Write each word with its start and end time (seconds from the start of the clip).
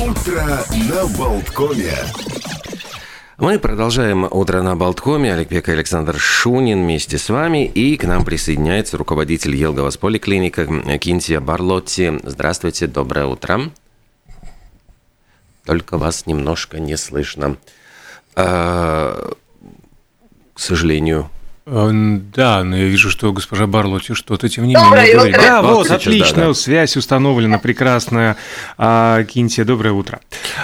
Утро 0.00 0.64
на 0.90 1.06
Болткоме. 1.18 1.92
Мы 3.36 3.58
продолжаем 3.58 4.26
«Утро 4.30 4.62
на 4.62 4.76
Болткоме». 4.76 5.34
Олег 5.34 5.48
Пек 5.48 5.68
и 5.68 5.72
Александр 5.72 6.18
Шунин 6.18 6.84
вместе 6.84 7.18
с 7.18 7.28
вами. 7.28 7.66
И 7.66 7.98
к 7.98 8.04
нам 8.04 8.24
присоединяется 8.24 8.96
руководитель 8.96 9.54
Елговас 9.54 9.98
поликлиника 9.98 10.66
Кинтия 10.98 11.40
Барлотти. 11.40 12.18
Здравствуйте, 12.22 12.86
доброе 12.86 13.26
утро. 13.26 13.70
Только 15.66 15.98
вас 15.98 16.24
немножко 16.24 16.80
не 16.80 16.96
слышно. 16.96 17.58
А, 18.36 19.34
к 20.54 20.60
сожалению, 20.60 21.28
Да, 21.70 22.64
но 22.64 22.76
я 22.76 22.84
вижу, 22.84 23.10
что 23.10 23.30
госпожа 23.32 23.66
Барлотти 23.66 24.14
что-то 24.14 24.48
тем 24.48 24.66
не 24.66 24.74
Доброе 24.74 25.02
менее 25.02 25.14
говорит. 25.14 25.36
утро. 25.36 25.46
Да, 25.46 25.62
Вот 25.62 25.86
сейчас, 25.86 26.00
отлично, 26.00 26.36
да, 26.36 26.46
да. 26.46 26.54
связь 26.54 26.96
установлена, 26.96 27.58
прекрасная. 27.58 28.36
А, 28.78 29.22
Кинтия, 29.24 29.66
доброе 29.66 29.92
утро. 29.92 30.20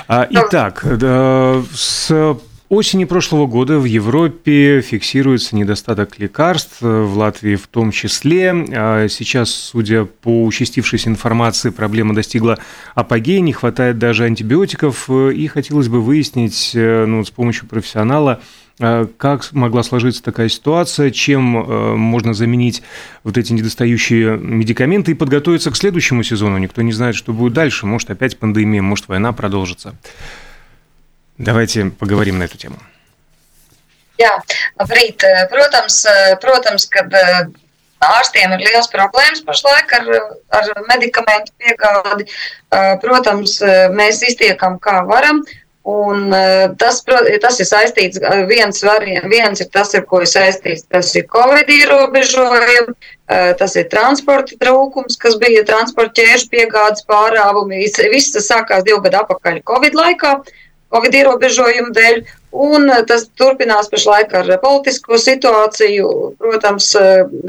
А, 0.08 0.26
Итак, 0.30 0.82
да, 0.98 1.62
с 1.74 2.38
осени 2.70 3.04
прошлого 3.04 3.46
года 3.46 3.78
в 3.78 3.84
Европе 3.84 4.80
фиксируется 4.80 5.54
недостаток 5.56 6.18
лекарств, 6.18 6.78
э, 6.80 7.02
в 7.02 7.18
Латвии 7.18 7.56
в 7.56 7.66
том 7.66 7.90
числе. 7.90 8.52
А 8.72 9.06
Сейчас, 9.08 9.50
судя 9.50 10.06
по 10.06 10.44
участившейся 10.44 11.10
информации, 11.10 11.68
проблема 11.68 12.14
достигла 12.14 12.58
апогея, 12.94 13.40
не 13.40 13.52
хватает 13.52 13.98
даже 13.98 14.24
антибиотиков, 14.24 15.04
э, 15.08 15.32
и 15.34 15.46
хотелось 15.48 15.88
бы 15.88 16.00
выяснить 16.00 16.72
э, 16.74 17.04
ну, 17.04 17.24
с 17.24 17.30
помощью 17.30 17.68
профессионала, 17.68 18.40
Как 18.78 19.52
могла 19.52 19.84
сложиться 19.84 20.20
такая 20.20 20.48
ситуация? 20.48 21.12
Чем 21.12 21.56
э, 21.56 21.94
можно 21.94 22.34
заменить 22.34 22.82
вот 23.22 23.38
эти 23.38 23.52
недостающие 23.52 24.36
медикаменты 24.36 25.12
и 25.12 25.14
подготовиться 25.14 25.70
к 25.70 25.76
следующему 25.76 26.24
сезону? 26.24 26.58
Никто 26.58 26.82
не 26.82 26.92
знает, 26.92 27.14
что 27.14 27.32
будет 27.32 27.52
дальше. 27.52 27.86
Может, 27.86 28.10
опять 28.10 28.36
пандемия, 28.36 28.82
может, 28.82 29.06
война 29.06 29.32
продолжится. 29.32 29.94
Давайте 31.38 31.86
поговорим 31.86 32.38
на 32.38 32.44
эту 32.44 32.58
тему. 32.58 32.76
Jā, 34.18 34.42
labrīt. 34.78 35.22
Eh, 35.22 35.46
Protams, 35.50 36.04
protams 36.42 36.86
kad 36.86 37.14
ārstiem 38.04 38.52
ir 38.54 38.62
liels 38.62 38.90
problēmas 38.92 39.42
pašlaik 39.46 39.90
ar, 39.96 40.10
ar 40.50 40.70
medikamentu 40.86 41.54
piegādi. 41.58 42.26
Protams, 43.02 43.58
mēs 43.94 44.22
iztiekam 44.26 44.78
kā 44.78 45.00
varam. 45.08 45.42
Un 45.84 46.32
eh, 46.32 46.70
tas, 46.80 47.02
tas 47.04 47.58
ir 47.60 47.66
saistīts, 47.68 48.16
eh, 48.16 48.44
viens, 48.48 48.78
vari, 48.80 49.18
viens 49.28 49.60
ir 49.60 49.68
tas, 49.68 49.90
ar 49.92 50.06
ko 50.08 50.22
ir 50.24 50.30
saistīts, 50.30 50.86
tas 50.88 51.10
ir 51.12 51.26
Covid 51.28 51.68
ierobežojumi, 51.68 52.94
eh, 53.28 53.50
tas 53.60 53.76
ir 53.76 53.90
transporta 53.92 54.56
trūkums, 54.62 55.18
kas 55.20 55.36
bija 55.42 55.60
transporta 55.68 56.22
ķēžu 56.22 56.48
piegādes 56.54 57.04
pārāvumi. 57.04 57.82
Viss 58.14 58.32
tas 58.32 58.48
sākās 58.48 58.86
divu 58.86 59.02
gadu 59.04 59.20
atpakaļ 59.20 59.60
Covid 59.68 59.98
laikā. 60.00 60.38
Covid 60.94 61.16
ierobežojumu 61.18 61.90
dēļ, 61.92 62.20
un 62.64 62.86
tas 63.08 63.24
turpinās 63.36 63.88
pašlaik 63.90 64.32
ar 64.38 64.52
politisko 64.62 65.18
situāciju. 65.18 66.10
Protams, 66.38 66.92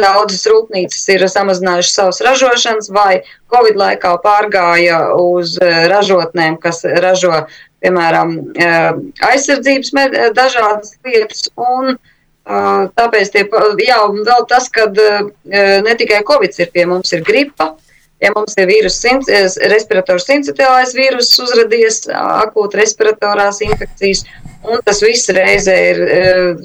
daudzas 0.02 0.47
rūpnīcas 0.50 1.03
ir 1.13 1.28
samazinājušas 1.30 1.94
savas 2.00 2.23
ražošanas, 2.25 2.89
vai 2.89 3.22
Covid 3.53 3.78
laikā 3.78 4.16
pārgāja 4.25 4.97
uz 5.22 5.59
ražotnēm, 5.61 6.58
kas 6.63 6.81
ražo, 7.06 7.44
piemēram, 7.86 8.36
eh, 8.58 8.91
aizsardzības 9.30 9.94
med- 9.94 10.19
dažādas 10.36 10.95
lietas. 11.05 11.47
Un, 11.55 11.95
eh, 11.95 12.83
Tāpēc 12.97 13.31
tie, 13.31 13.45
jā, 13.88 14.02
un 14.09 14.25
vēl 14.25 14.47
tas, 14.47 14.69
ka 14.69 14.86
ne 14.86 15.95
tikai 15.95 16.23
Covid 16.23 16.59
ir 16.59 16.72
pie 16.72 16.86
mums, 16.86 17.13
ir 17.13 17.22
gripa, 17.22 17.75
Ja 18.23 18.31
mums 18.31 18.56
ir 18.58 18.69
eh, 18.72 19.47
respirators 19.69 20.25
sincitiālais 20.25 20.94
vīrus 20.95 21.33
uzradies, 21.44 22.06
akūta 22.08 22.80
respiratorās 22.80 23.59
infekcijas, 23.66 24.23
un 24.63 24.80
tas 24.86 25.02
viss 25.03 25.28
reizē 25.36 25.75
ir 25.91 26.00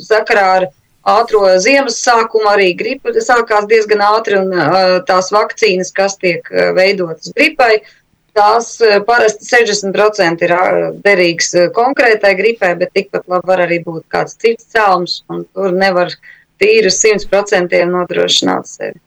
sakarā 0.06 0.44
ar 0.60 0.68
ātro 1.10 1.42
ziemas 1.58 1.98
sākumu, 2.04 2.46
arī 2.52 2.70
gripa 2.78 3.10
sākās 3.10 3.66
diezgan 3.66 4.04
ātri, 4.04 4.38
un 4.38 5.02
tās 5.08 5.32
vakcīnas, 5.34 5.91
kas 5.97 6.16
tiek 6.22 6.47
veidotas 6.76 7.32
gripai, 7.34 7.81
tās 8.36 8.72
eh, 8.84 8.98
parasti 9.06 9.46
60% 9.48 10.46
ir 10.46 10.54
ā, 10.56 10.64
derīgs 11.04 11.54
eh, 11.54 11.68
konkrētai 11.76 12.32
gripai, 12.38 12.74
bet 12.80 12.94
tikpat 12.96 13.28
labi 13.30 13.52
var 13.52 13.64
arī 13.66 13.80
būt 13.84 14.06
kāds 14.12 14.38
cits 14.41 14.68
cēlums, 14.74 15.20
un 15.32 15.44
tur 15.54 15.76
nevar 15.76 16.14
tīri 16.60 16.90
uz 16.90 16.98
100% 17.04 17.84
nodrošināt 17.90 18.69
sevi. 18.70 19.00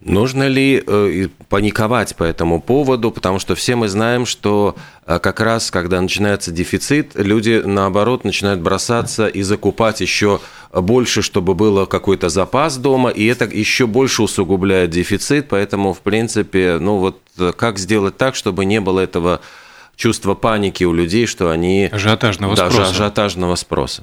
Нужно 0.00 0.48
ли 0.48 0.82
э, 0.86 1.28
паниковать 1.50 2.16
по 2.16 2.24
этому 2.24 2.62
поводу, 2.62 3.10
потому 3.10 3.38
что 3.38 3.54
все 3.54 3.76
мы 3.76 3.88
знаем, 3.88 4.24
что 4.24 4.74
э, 5.04 5.18
как 5.18 5.40
раз, 5.40 5.70
когда 5.70 6.00
начинается 6.00 6.50
дефицит, 6.50 7.12
люди, 7.16 7.60
наоборот, 7.62 8.24
начинают 8.24 8.60
бросаться 8.60 9.26
и 9.26 9.42
закупать 9.42 10.00
еще 10.00 10.40
больше, 10.72 11.22
чтобы 11.22 11.54
было 11.54 11.86
какой-то 11.86 12.28
запас 12.28 12.76
дома, 12.76 13.10
и 13.10 13.26
это 13.26 13.44
еще 13.44 13.86
больше 13.86 14.22
усугубляет 14.22 14.90
дефицит, 14.90 15.48
поэтому, 15.48 15.92
в 15.92 16.00
принципе, 16.00 16.78
ну 16.80 16.98
вот 16.98 17.20
э, 17.38 17.52
как 17.56 17.78
сделать 17.78 18.16
так, 18.16 18.34
чтобы 18.36 18.64
не 18.64 18.80
было 18.80 19.00
этого 19.00 19.40
чувства 19.96 20.34
паники 20.34 20.84
у 20.84 20.92
людей, 20.92 21.26
что 21.26 21.50
они... 21.50 21.88
Ажиотажного 21.92 22.54
Даже 22.56 22.72
спроса. 22.72 22.90
ажиотажного 22.90 23.54
спроса. 23.56 24.02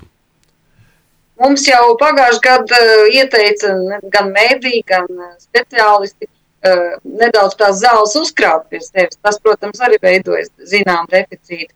Mums 1.38 1.68
jau 1.70 1.94
pagājušajā 2.02 2.42
gadā 2.42 2.78
ieteica 3.14 3.74
ne- 3.78 4.00
gan 4.10 4.32
mēdī, 4.34 4.80
gan 4.90 5.06
eh, 5.06 5.36
speciālisti 5.38 6.26
eh, 6.66 6.98
nedaudz 7.06 7.54
tās 7.60 7.78
zāles 7.78 8.16
uzkrāt 8.18 8.66
pie 8.72 8.80
sevis. 8.82 9.20
Tas, 9.22 9.38
protams, 9.40 9.78
arī 9.80 10.00
veidojas 10.02 10.50
zinām 10.66 11.06
deficītu. 11.12 11.72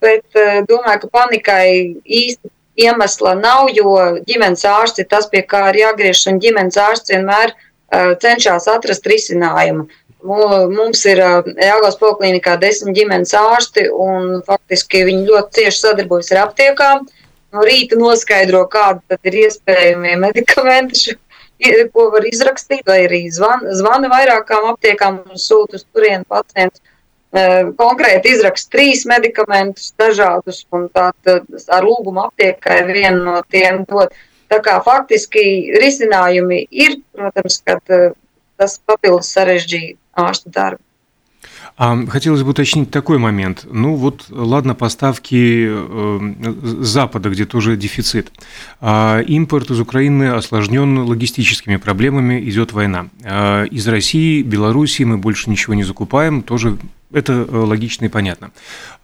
Bet 0.00 0.24
domāju, 0.66 0.98
ka 1.04 1.08
panikai 1.12 2.00
īsti 2.02 2.50
iemesla 2.78 3.34
nav, 3.38 3.68
jo 3.74 3.94
ģimenes 4.28 4.64
ārsts 4.70 5.02
ir 5.02 5.08
tas, 5.10 5.26
pie 5.30 5.42
kā 5.42 5.68
ir 5.72 5.80
jāgriežas, 5.84 6.28
un 6.30 6.38
ģimenes 6.42 6.78
ārsts 6.78 7.12
vienmēr 7.14 7.52
eh, 7.54 8.12
cenšas 8.22 8.68
atrast 8.70 9.06
risinājumu. 9.10 9.88
Mu- 10.26 10.66
Mums 10.74 11.04
ir 11.06 11.20
Jāgaunas 11.22 11.98
poliklinikā 12.00 12.56
desmit 12.58 12.96
ģimenes 12.96 13.30
ārsti, 13.38 13.84
un 13.92 14.40
faktiski 14.46 15.04
viņi 15.06 15.28
ļoti 15.28 15.60
cieši 15.60 15.78
sadarbojas 15.84 16.32
ar 16.34 16.40
aptiekām 16.48 17.04
no 17.54 17.62
rīta 17.64 17.96
noskaidro, 17.96 18.64
kādi 18.68 19.16
ir 19.30 19.36
iespējamie 19.44 20.16
medikamenti, 20.20 21.14
ko 21.94 22.08
var 22.12 22.26
izrakstīt, 22.28 22.82
vai 22.86 23.04
arī 23.06 23.22
zvana, 23.32 23.72
zvana 23.78 24.10
vairākām 24.12 24.66
aptiekām 24.74 25.22
un 25.24 25.38
sūta 25.40 25.78
uz 25.78 25.86
turieni 25.94 26.26
pacients. 26.28 26.82
Konkrēti 27.30 28.32
izraksta 28.32 28.72
trīs 28.72 29.04
medikamentus, 29.04 29.92
dažādus, 30.00 30.62
un 30.72 30.88
tātad 30.88 31.44
ar 31.68 31.84
lūgumu 31.84 32.24
aptiekai 32.24 32.80
vienu 32.88 33.24
no 33.26 33.42
tiem 33.52 33.84
dot. 33.88 34.16
Tā 34.48 34.62
kā 34.64 34.78
faktiski 34.80 35.76
risinājumi 35.76 36.62
ir, 36.72 37.02
protams, 37.12 37.60
kad 37.60 37.84
tas 38.56 38.78
papildus 38.80 39.28
sarežģīja 39.36 39.98
ārsta 40.24 40.50
darbu. 40.50 40.82
Хотелось 41.78 42.42
бы 42.42 42.50
уточнить 42.50 42.90
такой 42.90 43.18
момент. 43.18 43.64
Ну 43.70 43.94
вот, 43.94 44.24
ладно, 44.30 44.74
поставки 44.74 45.68
э, 45.70 46.18
Запада, 46.80 47.28
где 47.28 47.44
тоже 47.44 47.76
дефицит. 47.76 48.32
А 48.80 49.20
Импорт 49.20 49.70
из 49.70 49.78
Украины 49.78 50.30
осложнен 50.30 50.98
логистическими 50.98 51.76
проблемами, 51.76 52.40
идет 52.40 52.72
война. 52.72 53.06
А 53.22 53.62
Из 53.64 53.86
России, 53.86 54.42
Белоруссии 54.42 55.04
мы 55.04 55.18
больше 55.18 55.50
ничего 55.50 55.74
не 55.74 55.84
закупаем, 55.84 56.42
тоже 56.42 56.78
это 57.12 57.32
э, 57.32 57.56
логично 57.56 58.06
и 58.06 58.08
понятно. 58.08 58.50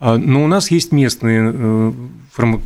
А, 0.01 0.17
Но 0.17 0.45
у 0.45 0.47
нас 0.47 0.71
есть 0.71 0.93
местные 0.93 1.53
э, 1.53 1.93
фарма- 2.37 2.63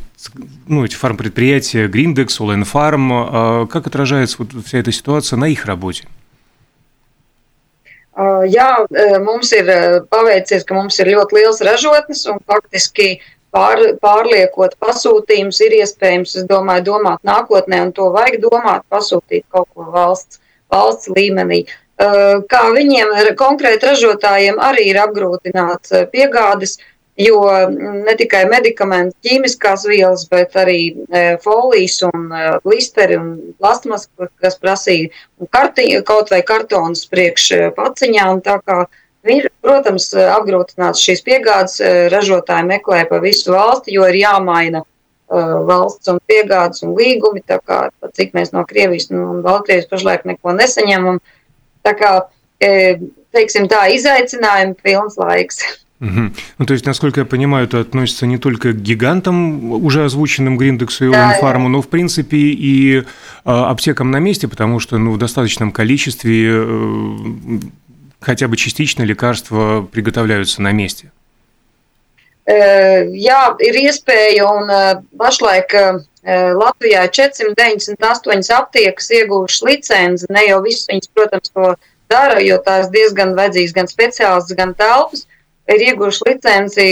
ну, 0.67 0.85
эти 0.85 0.95
фармпредприятия, 0.95 1.89
Гриндекс, 1.89 2.41
Оленфарм. 2.41 3.13
А 3.13 3.67
Как 3.67 3.87
отражается 3.87 4.37
вот 4.39 4.49
вся 4.65 4.79
эта 4.79 4.93
ситуация 4.93 5.37
на 5.37 5.47
их 5.49 5.67
работе? 5.67 6.05
Uh, 8.19 8.43
Jā, 8.51 8.83
uh, 8.83 9.21
mums 9.23 9.53
ir 9.55 9.69
uh, 9.71 10.01
paveicies, 10.11 10.65
ka 10.67 10.75
mums 10.75 10.97
ir 10.99 11.07
ļoti 11.15 11.37
liels 11.37 11.61
ražotnes 11.63 12.25
un 12.27 12.41
faktiski 12.43 13.21
pār, 13.55 13.95
pārliekot 14.03 14.75
pasūtījumus 14.83 15.61
ir 15.63 15.77
iespējams, 15.77 16.33
es 16.41 16.49
domāju, 16.51 16.83
domāt 16.89 17.23
nākotnē 17.23 17.79
un 17.85 17.93
to 17.95 18.09
vajag 18.11 18.41
domāt, 18.43 18.83
pasūtīt 18.91 19.47
kaut 19.55 19.71
ko 19.71 19.87
valsts, 19.95 20.43
valsts 20.67 21.07
līmenī. 21.15 21.61
Uh, 21.63 21.88
Kā 21.99 22.61
viņiem, 22.71 23.11
konkrēti 23.35 23.89
ražotājiem, 23.89 24.61
arī 24.63 24.85
ir 24.93 25.01
apgrūtināts 25.03 25.91
uh, 25.97 26.05
piegādes, 26.13 26.77
jo 27.19 27.41
mm, 27.43 28.05
ne 28.07 28.15
tikai 28.15 28.45
medikamenti, 28.47 29.17
ķīmiskās 29.27 29.83
vielas, 29.91 30.23
bet 30.31 30.55
arī 30.55 30.79
uh, 30.95 31.35
folijas 31.43 31.99
un 32.07 32.29
uh, 32.31 32.61
glisteri 32.63 33.19
un 33.19 33.33
plasmas, 33.59 34.07
kas 34.39 34.61
prasīja 34.63 35.11
karti, 35.51 35.91
kaut 36.07 36.31
vai 36.31 36.43
kartonus 36.47 37.07
priekš 37.11 37.51
eh, 37.57 37.69
paciņām. 37.77 38.43
Ir, 39.29 39.49
protams, 39.65 40.13
eh, 40.15 40.29
apgrūtināts 40.33 41.03
šīs 41.05 41.25
piegādes, 41.27 41.81
eh, 41.83 42.07
ražotāji 42.13 42.69
meklē 42.69 43.05
pa 43.09 43.19
visu 43.23 43.53
valsti, 43.53 43.97
jo 43.97 44.07
ir 44.09 44.21
jāmaina 44.23 44.85
uh, 45.29 45.59
valsts 45.69 46.09
un 46.09 46.21
piegādes 46.25 46.85
un 46.87 46.95
līgumi. 46.97 47.43
Kā 47.45 47.81
cik 48.17 48.33
mēs 48.37 48.55
no 48.55 48.65
Krievijas 48.65 49.11
un 49.13 49.43
Baltkrievijas 49.45 49.91
pašlaik 49.91 50.25
neko 50.25 50.55
nesaņemam. 50.57 51.21
Tā 51.89 51.97
kā, 51.97 52.15
eh, 52.61 53.01
teiksim 53.33 53.69
tā, 53.71 53.87
izaicinājumi 53.97 54.77
pilns 54.85 55.17
laiks. 55.17 55.63
Угу. 56.01 56.31
Ну, 56.59 56.67
то 56.67 56.75
есть, 56.75 56.87
насколько 56.87 57.21
я 57.21 57.27
понимаю, 57.27 57.67
это 57.67 57.81
относится 57.81 58.27
не 58.27 58.39
только 58.39 58.73
к 58.73 58.81
гигантам, 58.81 59.73
уже 59.73 60.05
озвученным 60.05 60.57
Гриндексу 60.57 61.09
и 61.09 61.11
да, 61.11 61.37
Фарму, 61.41 61.69
но, 61.69 61.83
в 61.83 61.89
принципе, 61.89 62.37
и 62.37 63.03
а, 63.45 63.71
аптекам 63.71 64.13
на 64.13 64.21
месте, 64.21 64.47
потому 64.47 64.79
что 64.79 64.97
ну, 64.99 65.11
в 65.11 65.19
достаточном 65.19 65.73
количестве 65.73 66.51
э, 66.53 67.17
хотя 68.21 68.47
бы 68.47 68.57
частично 68.57 69.03
лекарства 69.03 69.89
приготовляются 69.91 70.63
на 70.63 70.71
месте. 70.71 71.11
Jā, 72.49 73.41
ir 73.61 73.77
iespēja, 73.77 74.47
un 74.49 74.71
pašlaik 75.21 75.75
Latvijā 76.27 77.05
498 77.15 78.53
aptiekas 78.57 79.11
iegūšas 79.15 79.65
licenci. 79.69 80.29
Ne 80.35 80.49
jau 80.49 80.61
visas 80.65 80.89
viņas, 80.91 81.11
protams, 81.15 81.53
to 81.55 81.75
dara, 82.11 82.41
jo 82.43 82.59
tās 82.65 82.89
diezgan 82.91 83.37
vajadzīgas 83.39 83.77
gan 83.77 83.91
speciālists, 83.91 84.57
gan 84.59 84.75
telpas 84.79 85.27
ir 85.69 85.85
ieguvuši 85.91 86.27
licenci 86.31 86.87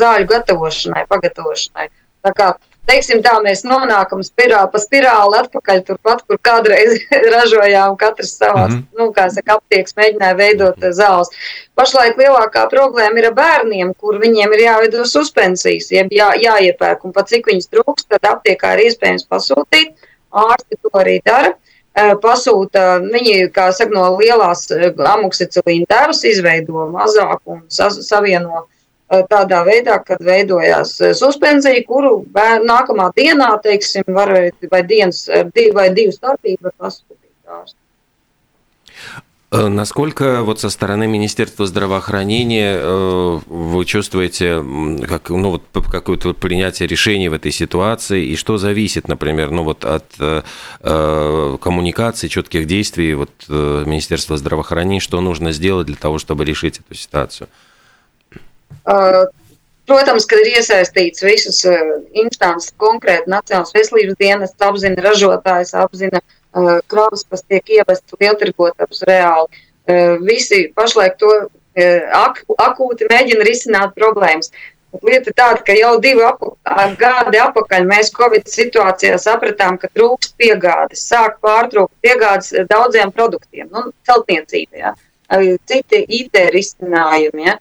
zāļu 0.00 0.28
gatavošanai, 0.32 1.04
pagatavošanai. 1.10 1.88
Tā 2.26 2.32
kā, 2.36 2.50
teiksim 2.86 3.22
tā, 3.24 3.34
mēs 3.44 3.64
nonākam 3.66 4.22
spirāli 4.26 4.70
pa 4.72 4.80
spirāli 4.80 5.40
atpakaļ 5.40 5.82
turpat, 5.86 6.22
kur 6.26 6.40
kādreiz 6.48 6.96
ražojām 7.34 7.96
katrs 8.00 8.36
savās, 8.38 8.72
mm 8.72 8.78
-hmm. 8.78 8.98
nu, 8.98 9.10
kā 9.16 9.28
saka, 9.34 9.58
aptieks 9.58 9.96
mēģināja 9.98 10.38
veidot 10.38 10.76
-hmm. 10.78 10.96
zāles. 11.00 11.30
Pašlaik 11.74 12.16
lielākā 12.16 12.66
problēma 12.72 13.18
ir 13.18 13.28
ar 13.30 13.34
bērniem, 13.34 13.94
kur 13.94 14.18
viņiem 14.22 14.52
ir 14.54 14.64
jāveido 14.66 15.04
suspensijas, 15.04 15.90
jeb 15.90 16.08
jā, 16.10 16.30
jāiepērk, 16.42 17.04
un 17.04 17.12
pat 17.12 17.28
cik 17.28 17.46
viņas 17.46 17.70
trūkst, 17.72 18.08
tad 18.08 18.30
aptiekā 18.32 18.74
ir 18.74 18.86
iespējams 18.88 19.26
pasūtīt. 19.28 19.94
Ārsti 20.32 20.76
to 20.82 20.90
arī 20.92 21.20
dara. 21.24 21.54
Pasūta, 21.96 23.00
viņi, 23.00 23.48
kā 23.56 23.70
saka, 23.72 23.94
no 23.94 24.18
lielās 24.20 24.66
amoksicilīna 25.12 25.86
devas 25.88 26.24
izveido 26.28 26.90
mazāku 26.92 27.54
un 27.54 27.62
savieno 27.70 28.66
tādā 29.08 29.62
veidā, 29.66 29.98
kad 30.04 30.22
veidojās 30.24 30.96
suspenzija, 31.18 31.84
kuru 31.86 32.24
nākamā 32.34 33.10
dienā, 33.16 33.52
teiksim, 33.62 34.06
var 34.08 34.32
vai 34.70 34.82
dienas, 34.82 35.26
vai 35.74 35.90
divu 35.94 36.14
starpību 36.16 36.74
pasūtīt 36.76 37.58
ārstu. 37.58 37.78
Э, 39.52 39.68
насколько 39.68 40.42
вот 40.42 40.60
со 40.60 40.70
стороны 40.70 41.06
Министерства 41.06 41.66
здравоохранения 41.66 42.78
э, 42.80 43.40
вы 43.46 43.84
чувствуете 43.84 44.64
как, 45.06 45.30
ну, 45.30 45.50
вот, 45.50 45.62
какое-то 45.72 46.34
принятие 46.34 46.88
решений 46.88 47.28
в 47.28 47.32
этой 47.32 47.52
ситуации, 47.52 48.26
и 48.26 48.36
что 48.36 48.58
зависит, 48.58 49.06
например, 49.06 49.50
ну, 49.52 49.62
вот 49.62 49.84
от 49.84 50.04
э, 50.18 50.42
э 50.80 51.56
коммуникации, 51.60 52.28
четких 52.28 52.66
действий 52.66 53.14
вот, 53.14 53.30
Министерства 53.48 54.36
здравоохранения, 54.36 55.00
что 55.00 55.20
нужно 55.20 55.52
сделать 55.52 55.86
для 55.86 55.96
того, 55.96 56.18
чтобы 56.18 56.44
решить 56.44 56.80
эту 56.80 56.94
ситуацию? 56.94 57.48
Protams, 59.86 60.24
ka 60.26 60.38
ir 60.42 60.56
iesaistīts 60.56 61.22
visas 61.22 61.60
instances, 62.18 62.72
konkrēti 62.82 63.30
Nacionālās 63.30 63.74
veselības 63.74 64.18
dienas, 64.18 64.54
apzina 64.58 65.04
ražotājs, 65.04 65.74
apzina 65.78 66.18
uh, 66.22 66.80
kravas, 66.90 67.22
kas 67.30 67.44
tiek 67.46 67.76
ievestas 67.78 68.18
lieltirgotājus 68.20 69.04
reāli. 69.06 69.62
Visi 70.26 70.64
pašlaik 70.74 71.14
to 71.20 71.30
ak 72.16 72.40
akūti 72.58 73.06
mēģina 73.10 73.44
risināt 73.46 73.92
problēmas. 73.94 74.50
Lieta 75.04 75.30
ir 75.30 75.36
tāda, 75.36 75.60
ka 75.66 75.74
jau 75.76 75.92
divi 76.00 76.24
ap 76.24 76.40
gadi 76.98 77.38
atpakaļ 77.42 77.84
mēs 77.86 78.10
Covid 78.16 78.48
situācijā 78.48 79.18
sapratām, 79.20 79.76
ka 79.78 79.90
trūkst 79.92 80.36
piegādes, 80.40 81.04
sāk 81.04 81.36
pārtrūkt 81.44 81.92
piegādes 82.00 82.54
daudziem 82.70 83.12
produktiem, 83.12 83.68
nu, 83.70 83.90
celtniecībai, 84.08 84.80
ja, 84.80 84.94
citi 85.68 86.00
IT 86.20 86.40
risinājumi. 86.54 87.44
Ja. 87.50 87.58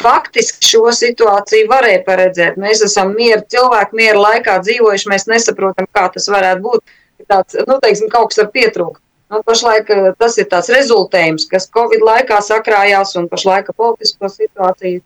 Faktiski 0.00 0.66
šo 0.66 0.90
situāciju 0.92 1.68
varēja 1.70 2.02
paredzēt. 2.04 2.58
Mēs 2.60 2.82
esam 2.84 3.14
mieru, 3.16 3.40
cilvēku 3.48 3.96
mieru 3.96 4.20
laikā 4.20 4.58
dzīvojuši, 4.64 5.08
mēs 5.12 5.26
nesaprotam, 5.30 5.88
kā 5.94 6.08
tas 6.12 6.28
varētu 6.28 6.64
būt 6.66 6.94
tāds, 7.30 7.56
nu, 7.68 7.78
teiksim, 7.80 8.10
kaut 8.12 8.32
kas 8.32 8.42
var 8.42 8.50
pietrūkt. 8.52 9.00
Nu, 9.32 9.40
pašlaik 9.46 9.88
tas 10.20 10.36
ir 10.38 10.50
tāds 10.50 10.68
rezultējums, 10.70 11.48
kas 11.50 11.70
Covid 11.72 12.04
laikā 12.04 12.42
sakrājās 12.44 13.16
un 13.16 13.30
pašlaik 13.32 13.72
politisko 13.76 14.28
situāciju 14.30 15.00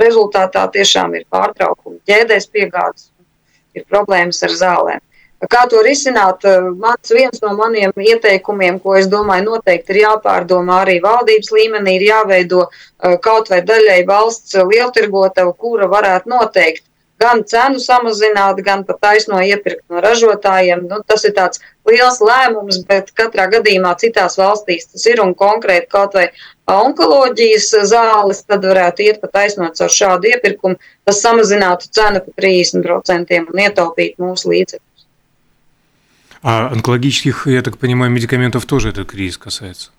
rezultātā 0.00 0.62
tiešām 0.76 1.16
ir 1.18 1.26
pārtraukumi 1.32 1.98
ķēdēs 2.08 2.46
piegādes, 2.52 3.10
ir 3.74 3.84
problēmas 3.90 4.42
ar 4.46 4.54
zālēm. 4.60 5.02
Kā 5.36 5.66
to 5.68 5.82
risināt? 5.84 6.44
Eh, 6.48 6.68
mans 6.80 7.12
viens 7.12 7.42
no 7.42 7.52
maniem 7.58 7.92
ieteikumiem, 7.92 8.80
ko 8.80 8.94
es 8.96 9.08
domāju, 9.12 9.44
noteikti 9.50 9.92
ir 9.92 10.02
jāpārdomā 10.06 10.80
arī 10.86 10.96
valdības 11.04 11.52
līmenī, 11.52 11.98
ir 11.98 12.06
jāveido 12.08 12.62
eh, 12.64 13.18
kaut 13.20 13.50
vai 13.52 13.60
daļai 13.60 13.98
valsts 14.08 14.56
lieltirgotava, 14.56 15.52
kura 15.52 15.90
varētu 15.92 16.32
noteikt 16.32 16.86
gan 17.20 17.42
cenu 17.48 17.80
samazināt, 17.80 18.62
gan 18.64 18.84
pat 18.88 19.00
taisno 19.00 19.40
iepirkt 19.44 19.84
no 19.92 20.00
ražotājiem. 20.04 20.86
Nu, 20.88 21.02
tas 21.04 21.24
ir 21.28 21.36
tāds 21.36 21.60
liels 21.88 22.20
lēmums, 22.20 22.82
bet 22.88 23.12
katrā 23.16 23.46
gadījumā 23.52 23.92
citās 24.00 24.36
valstīs 24.40 24.88
tas 24.92 25.06
ir 25.08 25.20
un 25.24 25.34
konkrēti 25.36 25.88
kaut 25.92 26.16
vai 26.16 26.26
onkoloģijas 26.72 27.70
zāles, 27.92 28.42
tad 28.48 28.64
varētu 28.68 29.06
iet 29.06 29.20
pat 29.20 29.36
taisnot 29.36 29.80
ar 29.80 29.96
šādu 30.00 30.32
iepirkumu. 30.32 30.80
Tas 31.04 31.22
samazinātu 31.24 31.92
cenu 31.92 32.24
par 32.24 32.44
30% 32.44 33.40
un 33.44 33.64
ietaupītu 33.68 34.28
mūsu 34.28 34.52
līdzekļus. 34.52 34.85
А 36.45 36.69
онкологических, 36.71 37.47
я 37.47 37.61
так 37.61 37.77
понимаю, 37.77 38.11
медикаментов 38.11 38.65
тоже 38.65 38.89
этот 38.89 39.09
кризис 39.09 39.37
касается? 39.37 39.91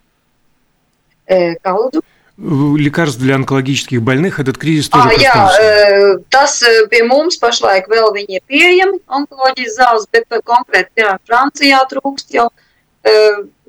Э, 1.26 1.54
kā 1.62 1.70
lūdzu? 1.70 2.02
лекарств 2.38 3.20
для 3.20 3.34
онкологических 3.34 4.02
больных 4.02 4.40
этот 4.40 4.56
кризис 4.58 4.88
тоже 4.88 5.10
а, 5.10 5.12
jā, 5.12 6.16
tas 6.30 6.62
pie 6.90 7.02
mums 7.04 7.36
pašlaik 7.38 7.90
vēl 7.92 8.08
viņi 8.16 8.38
ir 8.38 8.42
pieejami 8.48 8.98
onkoloģijas 9.06 9.76
zāles, 9.76 10.06
bet 10.10 10.26
konkrēti, 10.42 10.90
piemēram, 10.96 11.20
Francijā 11.28 11.82
trūkst 11.92 12.32
jau 12.34 12.48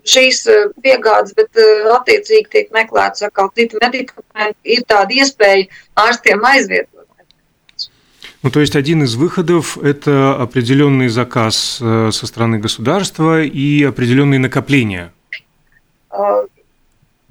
šīs 0.07 0.41
piegādes, 0.83 1.35
bet 1.35 1.59
attiecīgi 1.97 2.49
tiek 2.55 2.73
meklēts 2.75 3.27
atkal 3.27 3.51
citi 3.55 3.79
medikamenti. 3.81 4.59
Ir 4.63 4.87
tāda 4.87 5.11
iespēja 5.11 5.67
ārstiem 5.99 6.43
aizvietot. 6.47 6.96
Ну, 8.48 8.52
то 8.52 8.60
есть 8.60 8.76
один 8.76 9.02
из 9.02 9.14
выходов– 9.14 9.76
это 9.82 10.34
определенный 10.34 11.08
заказ 11.08 11.76
со 11.76 12.26
стороны 12.26 12.58
государства 12.58 13.42
и 13.42 13.84
определенные 13.84 14.40
накопления 14.40 15.12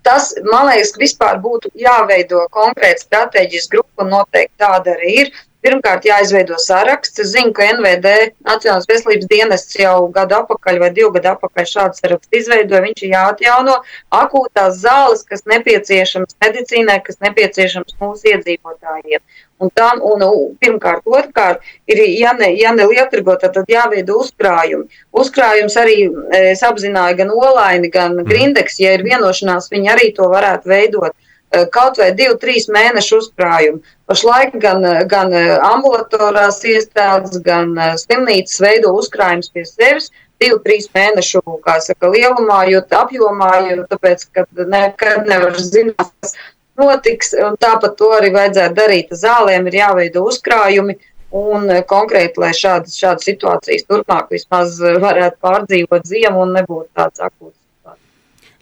tas, 0.08 0.36
man 0.54 0.70
liekas, 0.70 0.94
vispār 0.96 1.40
būtu 1.44 1.74
jāveido 1.76 2.46
konkrēta 2.54 3.02
stratēģijas 3.04 3.68
grupa, 3.74 4.06
noteikti 4.08 4.56
tāda 4.62 4.94
arī 4.96 5.10
ir. 5.24 5.32
Pirmkārt, 5.66 6.06
jāizveido 6.06 6.58
saraksts. 6.62 7.20
Es 7.24 7.32
zinu, 7.34 7.50
ka 7.58 7.66
NVD 7.74 8.12
Nacionālās 8.46 8.86
veselības 8.90 9.26
dienests 9.32 9.80
jau 9.80 9.96
gadu 10.14 10.38
atpakaļ 10.38 10.78
vai 10.84 10.90
divu 10.94 11.10
gadu 11.16 11.32
atpakaļ 11.34 11.68
šādu 11.72 11.98
sarakstu 11.98 12.40
izveidoja. 12.40 12.84
Viņš 12.86 13.02
ir 13.04 13.14
jāatjauno 13.16 13.80
akūtās 14.20 14.78
zāles, 14.84 15.26
kas 15.28 15.44
nepieciešams 15.50 16.38
medicīnai, 16.46 17.00
kas 17.08 17.18
nepieciešams 17.26 17.98
mūsu 18.04 18.32
iedzīvotājiem. 18.36 19.26
Un 19.58 19.74
tā, 19.74 19.90
un, 20.06 20.26
pirmkārt, 20.62 21.08
otrkārt, 21.10 21.66
ir, 21.90 22.04
ja 22.14 22.36
ne, 22.38 22.52
ja 22.54 22.76
ne 22.78 22.86
lietrigota, 22.86 23.50
tad 23.50 23.72
jāveido 23.72 24.20
uzkrājumi. 24.22 24.86
Uzkrājums 25.18 25.78
arī 25.82 26.04
es 26.38 26.62
apzināju 26.62 27.24
gan 27.24 27.34
olaini, 27.34 27.90
gan 27.90 28.20
grindeks, 28.30 28.78
ja 28.84 28.94
ir 28.94 29.06
vienošanās, 29.08 29.72
viņi 29.74 29.96
arī 29.96 30.12
to 30.14 30.30
varētu 30.30 30.70
veidot. 30.70 31.18
E, 31.48 31.64
kaut 31.72 32.00
vai 32.02 32.10
divu, 32.16 32.36
trīs 32.42 32.68
mēnešu 32.72 33.22
uzkrājumu. 33.22 33.80
Pašlaik 34.10 34.58
gan, 34.64 34.84
gan 35.08 35.32
ambulatorās 35.70 36.60
iestādes, 36.68 37.40
gan 37.44 37.72
slimnīcas 38.02 38.60
veido 38.64 38.92
uzkrājumus 39.00 39.54
pie 39.56 39.64
sevis, 39.68 40.10
divu, 40.42 40.60
trīs 40.66 40.90
mēnešu 40.96 41.42
saka, 41.86 42.12
lielumā, 42.12 42.66
jo 42.72 42.84
apjomā, 43.00 43.52
jo 43.72 43.86
tāpēc, 43.92 44.28
ka 44.36 44.46
nekad 44.76 45.28
nevar 45.30 45.56
zināt, 45.60 46.12
kas 46.22 46.36
notiks. 46.78 47.34
Tāpat 47.64 47.96
to 48.00 48.12
arī 48.18 48.32
vajadzētu 48.36 48.78
darīt. 48.78 49.14
Zālēm 49.24 49.70
ir 49.70 49.80
jāveido 49.82 50.26
uzkrājumi. 50.30 50.98
Un 51.38 51.68
konkrēti, 51.90 52.40
lai 52.40 52.54
šādas, 52.56 52.96
šādas 52.96 53.28
situācijas 53.28 53.84
turpmāk 53.90 54.30
vismaz 54.32 54.78
varētu 54.80 55.42
pārdzīvot 55.44 56.08
ziemu 56.08 56.46
un 56.46 56.54
nebūtu 56.56 56.88
tāds 56.96 57.20
akūts. 57.20 57.57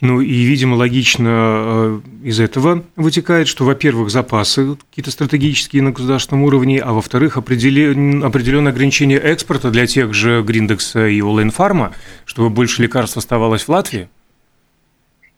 Ну 0.00 0.20
и, 0.20 0.42
видимо, 0.44 0.74
логично 0.74 2.02
из 2.22 2.38
этого 2.38 2.84
вытекает, 2.96 3.48
что, 3.48 3.64
во-первых, 3.64 4.10
запасы 4.10 4.76
какие-то 4.90 5.10
стратегические 5.10 5.82
на 5.82 5.92
государственном 5.92 6.44
уровне, 6.44 6.80
а 6.80 6.92
во-вторых, 6.92 7.38
определенное 7.38 8.72
ограничение 8.72 9.18
экспорта 9.18 9.70
для 9.70 9.86
тех 9.86 10.12
же 10.12 10.42
Гриндекса 10.42 11.06
и 11.06 11.22
Олейнфарма, 11.22 11.94
чтобы 12.26 12.50
больше 12.50 12.82
лекарств 12.82 13.16
оставалось 13.16 13.62
в 13.62 13.70
Латвии? 13.70 14.08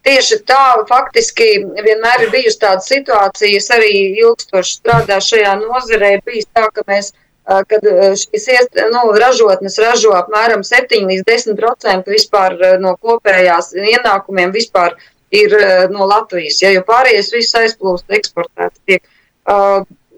Tieši 0.06 0.38
tā, 0.48 0.86
faktiski 0.88 1.46
vienmēr 1.84 2.22
ir 2.24 2.30
bijusi 2.32 2.60
tāda 2.62 2.80
situācija. 2.80 3.58
Es 3.58 3.66
arī 3.74 3.90
ilgstoši 4.22 4.76
strādāju 4.78 5.24
šajā 5.26 5.54
nozarē. 5.60 6.10
Bija 6.24 6.46
tā, 6.54 6.68
ka 6.72 6.84
mēs, 6.88 7.10
kad 7.48 7.86
šīs 8.20 8.48
iest, 8.54 8.80
nu, 8.92 9.04
ražotnes 9.16 9.78
ražo 9.80 10.12
apmēram 10.18 10.64
7 10.66 11.06
līdz 11.08 11.24
10% 11.28 12.10
vispār 12.12 12.58
no 12.82 12.96
kopējās 13.00 13.72
ienākumiem 13.72 14.52
vispār 14.52 14.98
ir 15.32 15.54
no 15.92 16.08
Latvijas. 16.08 16.60
Ja, 16.62 16.72
jo 16.74 16.84
pārējais 16.88 17.32
viss 17.32 17.56
aizplūst 17.56 18.18
eksportēts. 18.18 18.80
Tiek 18.88 19.04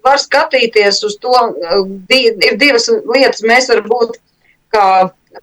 var 0.04 0.20
skatīties 0.20 1.04
uz 1.06 1.16
to. 1.22 1.36
Ir 2.10 2.58
divas 2.60 2.90
lietas, 2.90 3.44
mēs 3.46 3.70
varam 3.70 3.88
būt 3.90 4.20
kā 4.74 4.84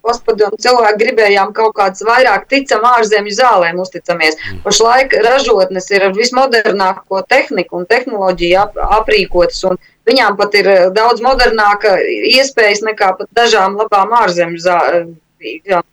postpadomu 0.04 0.58
cilvēki 0.60 1.00
gribējām 1.00 1.52
kaut 1.56 1.74
kādas 1.78 2.04
vairāk 2.04 2.44
ticam 2.50 2.84
ārzemju 2.84 3.34
zālēm, 3.38 3.80
uzticamies. 3.80 4.36
Mm. 4.36 4.58
Pašlaik 4.64 5.14
ražotnes 5.24 5.88
ir 5.94 6.04
ar 6.08 6.16
vismodernāko 6.16 7.22
tehniku 7.28 7.80
un 7.80 7.86
tehnoloģiju 7.88 8.58
ap, 8.60 8.76
aprīkotas, 8.98 9.62
un 9.70 9.80
viņām 10.08 10.38
pat 10.40 10.56
ir 10.58 10.70
daudz 10.96 11.22
modernāka 11.24 11.94
iespējas 12.32 12.82
nekā 12.86 13.12
pat 13.20 13.30
dažām 13.36 13.78
labām 13.78 14.16
ārzemju 14.22 14.64
zālēm 14.64 15.14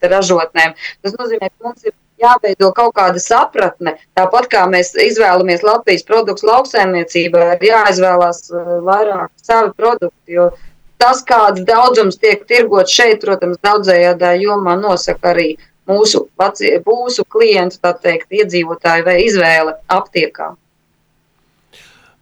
ražotnēm. 0.01 0.73
Tas 1.03 1.15
nozīmē, 1.19 1.51
ka 1.51 1.67
mums 1.67 1.85
ir 1.85 1.93
jāveido 2.21 2.71
kaut 2.75 2.95
kāda 2.95 3.21
sapratne. 3.21 3.97
Tāpat 4.17 4.47
kā 4.51 4.63
mēs 4.71 4.93
izvēlamies 4.95 5.65
Latvijas 5.65 6.05
produktus 6.07 6.47
lauksaimniecībā, 6.47 7.43
ir 7.57 7.67
jāizvēlās 7.69 8.47
vairāk 8.87 9.31
savi 9.43 9.73
produkti. 9.77 10.37
Jo 10.37 10.49
tas, 11.01 11.23
kāds 11.27 11.63
daudzums 11.67 12.19
tiek 12.21 12.45
tirgots 12.47 12.95
šeit, 12.95 13.21
protams, 13.23 13.61
daudzējādā 13.65 14.35
jomā 14.41 14.77
nosaka 14.79 15.33
arī 15.33 15.55
mūsu, 15.89 16.25
mūsu 16.85 17.25
klientu, 17.29 17.81
tā 17.83 17.93
teikt, 18.01 18.31
iedzīvotāju 18.31 19.05
vai 19.05 19.19
izvēle 19.25 19.75
aptiekā. 19.91 20.53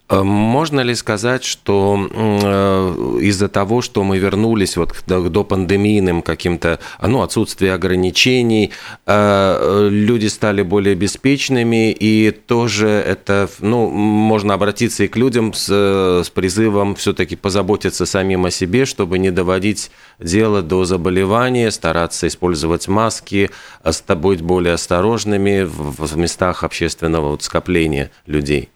Можно 0.10 0.82
ли 0.82 0.96
сказать, 0.96 1.46
что 1.46 2.10
э, 2.12 3.20
из-за 3.22 3.48
того, 3.48 3.82
что 3.82 4.04
мы 4.04 4.18
вернулись 4.20 4.76
вот 4.76 4.92
к 4.92 5.06
допандемийным 5.06 6.22
каким-то, 6.22 6.80
ну, 7.02 7.22
отсутствию 7.22 7.74
ограничений, 7.74 8.72
э, 9.06 9.88
люди 9.90 10.28
стали 10.28 10.62
более 10.62 10.96
беспечными, 10.96 11.92
и 11.92 12.32
тоже 12.32 12.90
это, 12.90 13.50
ну, 13.60 13.90
можно 13.90 14.54
обратиться 14.54 15.06
и 15.06 15.08
к 15.08 15.16
людям 15.16 15.54
с, 15.54 15.70
с 15.70 16.30
призывом 16.30 16.96
все-таки 16.96 17.38
позаботиться 17.38 18.06
самим 18.06 18.46
о 18.46 18.52
себе, 18.52 18.86
чтобы 18.86 19.18
не 19.20 19.32
доводить 19.32 19.90
дело 20.20 20.62
до 20.62 20.84
заболевания, 20.84 21.72
стараться 21.72 22.28
использовать 22.28 22.90
маски, 22.90 23.50
быть 24.16 24.42
более 24.42 24.74
осторожными 24.74 25.64
в 25.64 26.18
местах 26.18 26.66
общественного 26.66 27.32
вот 27.32 27.44
скопления 27.44 28.12
людей? 28.28 28.70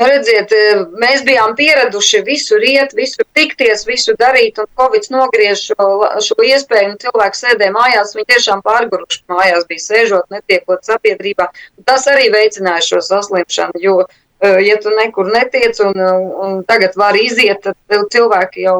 Nu, 0.00 0.06
redziet, 0.08 0.52
e, 0.56 0.76
mēs 1.00 1.20
bijām 1.26 1.52
pieraduši 1.58 2.22
visur 2.24 2.62
iet, 2.64 2.94
visur 2.96 3.26
tikties, 3.36 3.84
visu 3.84 4.14
darīt, 4.18 4.56
un 4.62 4.68
Covid 4.80 5.08
nogriež 5.12 5.66
šo, 5.68 5.88
šo 6.24 6.38
iespēju, 6.48 6.94
un 6.94 6.96
cilvēki 7.02 7.40
sēdēja 7.42 7.74
mājās, 7.76 8.14
viņi 8.16 8.30
tiešām 8.32 8.64
pārguruši 8.64 9.20
mājās 9.32 9.68
bija 9.68 9.84
sēžot, 9.84 10.30
netiekot 10.32 10.88
sabiedrībā. 10.88 11.50
Tas 11.84 12.08
arī 12.08 12.30
veicināja 12.32 12.86
šo 12.88 13.02
saslimšanu, 13.10 13.84
jo, 13.84 13.98
e, 14.40 14.54
ja 14.64 14.80
tu 14.80 14.96
nekur 14.96 15.28
netiec 15.34 15.84
un, 15.84 16.00
un 16.46 16.64
tagad 16.68 16.96
var 16.96 17.18
iziet, 17.20 17.68
tad 17.68 18.08
cilvēki 18.16 18.64
jau 18.64 18.78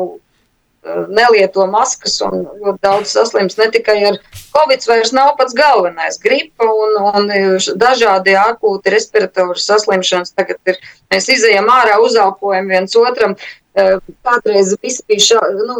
nelieto 0.82 1.64
maskas 1.70 2.16
un 2.26 2.42
ļoti 2.42 2.80
daudz 2.82 3.14
saslims 3.14 3.56
ne 3.60 3.68
tikai 3.70 4.00
ar 4.08 4.18
covid, 4.54 4.82
vairs 4.90 5.12
nav 5.14 5.36
pats 5.38 5.54
galvenais. 5.54 6.18
Gripa 6.22 6.66
un, 6.66 6.98
un 7.12 7.30
dažādi 7.78 8.34
akūti 8.38 8.92
respiratori 8.94 9.62
saslimšanas 9.62 10.34
tagad 10.34 10.58
ir. 10.66 10.80
Mēs 11.12 11.28
izējām 11.30 11.70
ārā, 11.70 12.00
uzelpojam 12.02 12.70
viens 12.72 12.96
otram. 12.98 13.36
Kādreiz 13.72 14.74
visi 14.82 15.00
bija 15.08 15.24
ša, 15.24 15.42
nu, 15.56 15.76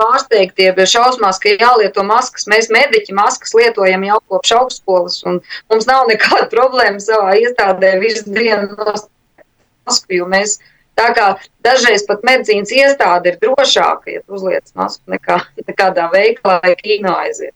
pārsteigti, 0.00 0.72
bija 0.74 0.88
šausmās, 0.96 1.38
ka 1.42 1.52
jālieto 1.52 2.02
maskas. 2.06 2.48
Mēs, 2.50 2.72
mediķi, 2.74 3.14
maskas 3.14 3.54
lietojam 3.54 4.08
jau 4.08 4.18
kopš 4.32 4.54
augstskolas, 4.56 5.20
un 5.28 5.38
mums 5.70 5.86
nav 5.90 6.08
nekāda 6.10 6.48
problēma 6.50 7.02
savā 7.02 7.36
iestādē 7.38 7.98
visu 8.02 8.24
dienu 8.34 8.74
masku, 9.84 10.16
jo 10.16 10.26
mēs 10.26 10.56
mēs 10.58 10.58
Tā 10.94 11.10
kā 11.16 11.26
dažreiz 11.66 12.06
pat 12.06 12.22
medicīnas 12.26 12.70
iestāde 12.70 13.32
ir 13.32 13.40
drošāka, 13.42 14.10
ja 14.14 14.22
uzliec 14.28 14.70
masku 14.78 15.10
nekā 15.10 15.40
nekādā 15.66 16.08
veikalā 16.12 16.60
vai 16.62 16.74
kino 16.78 17.16
aiziet. 17.18 17.54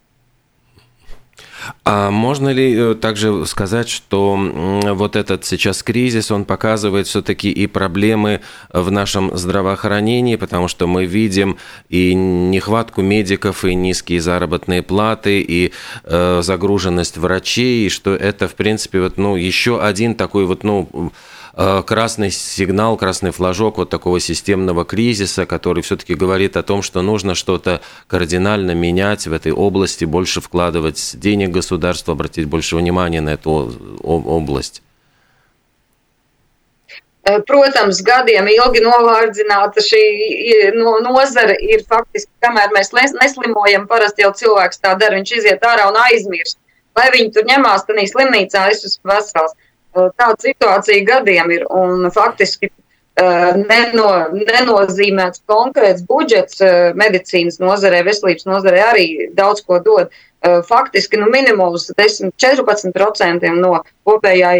А 1.85 2.11
можно 2.11 2.51
ли 2.51 2.75
э, 2.75 2.95
также 2.95 3.45
сказать, 3.47 3.89
что 3.89 4.37
вот 4.37 5.17
этот 5.17 5.45
сейчас 5.45 5.83
кризис, 5.83 6.31
он 6.31 6.45
показывает 6.45 7.07
все-таки 7.07 7.51
и 7.51 7.67
проблемы 7.67 8.41
в 8.73 8.91
нашем 8.91 9.37
здравоохранении, 9.37 10.37
потому 10.37 10.69
что 10.69 10.87
мы 10.87 11.05
видим 11.05 11.59
и 11.89 12.15
нехватку 12.15 13.03
медиков, 13.03 13.65
и 13.65 13.75
низкие 13.75 14.21
заработные 14.21 14.83
платы, 14.83 15.41
и 15.41 15.73
э, 16.05 16.41
загруженность 16.43 17.17
врачей, 17.17 17.87
и 17.87 17.91
что 17.91 18.15
это, 18.15 18.49
в 18.49 18.55
принципе, 18.55 19.01
вот, 19.01 19.17
ну, 19.17 19.37
еще 19.37 19.83
один 19.83 20.15
такой 20.15 20.45
вот, 20.47 20.65
ну, 20.65 21.13
красный 21.59 22.31
сигнал, 22.31 22.97
красный 22.97 23.33
флажок 23.33 23.79
вот 23.79 23.91
такого 23.91 24.21
системного 24.21 24.85
кризиса, 24.85 25.45
который 25.45 25.83
все-таки 25.83 26.15
говорит 26.15 26.57
о 26.57 26.63
том, 26.63 26.83
что 26.83 27.03
нужно 27.03 27.35
что-то 27.35 27.81
кардинально 28.07 28.73
менять 28.73 29.27
в 29.27 29.33
этой 29.33 29.53
области, 29.53 30.05
больше 30.05 30.41
вкладывать 30.41 31.13
денег 31.15 31.51
государства, 31.51 32.13
обратить 32.13 32.47
больше 32.47 32.77
внимания 32.77 33.21
на 33.21 33.31
эту 33.31 33.73
область? 34.05 34.83
Э, 37.29 37.41
protams, 37.45 37.99
gadiem 38.01 38.47
ilgi 38.49 38.81
novārdzināta 38.81 39.83
šī 39.85 40.03
no, 40.79 40.95
nozara 41.05 41.57
ir 41.61 41.83
faktiski, 41.85 42.31
kamēr 42.41 42.73
mēs 42.73 42.95
neslimojam, 42.95 43.85
parasti 43.91 44.25
jau 44.25 44.31
cilvēks 44.39 44.81
tā 44.81 44.95
dara, 45.01 45.19
viņš 45.19 45.35
iziet 45.37 45.67
ārā 45.67 45.91
un 45.91 45.99
aizmirst. 46.07 46.57
Vai 46.97 47.11
viņi 47.13 47.35
tur 47.35 47.45
ņemās, 47.51 47.85
tad 47.85 48.01
slimnīcā 48.01 48.63
es 48.73 48.87
esmu 48.89 49.13
vesels. 49.13 49.53
Tāda 50.19 50.37
situācija 50.43 51.07
gadiem 51.07 51.55
ir 51.55 51.65
un 51.71 52.11
faktiski 52.15 52.71
neno, 53.19 54.09
nenozīmēts 54.33 55.43
konkrēts 55.49 56.05
budžets 56.07 56.63
medicīnas 56.95 57.59
nozarē, 57.59 58.05
veselības 58.07 58.47
nozarē 58.47 58.83
arī 58.93 59.07
daudz 59.35 59.65
ko 59.67 59.81
dod. 59.83 60.15
Faktiski 60.69 61.19
nu, 61.19 61.27
minimums 61.33 61.89
10-14% 61.99 63.49
no 63.59 63.81
kopējā 64.07 64.53